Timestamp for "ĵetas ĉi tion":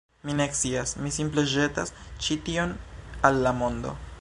1.51-2.77